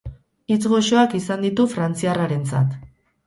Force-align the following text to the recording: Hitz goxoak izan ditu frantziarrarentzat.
Hitz 0.53 0.63
goxoak 0.71 1.13
izan 1.19 1.45
ditu 1.47 1.67
frantziarrarentzat. 1.75 2.73